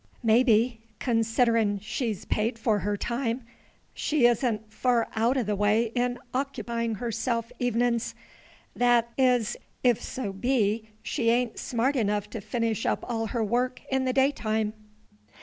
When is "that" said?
8.75-9.09